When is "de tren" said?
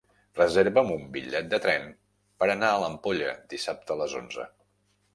1.51-1.87